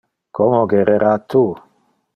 [0.37, 1.45] Como gerera tu?